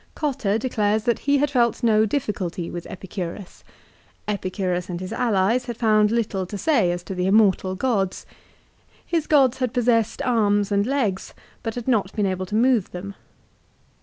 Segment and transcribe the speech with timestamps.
[0.15, 3.63] Cotta declares that he had felt no difficulty with Epicurus.
[4.27, 8.25] Epicurus and his allies had found little to say as to the immortal gods.
[9.05, 13.13] His gods had possessed arms and legs, but had not been able to move them.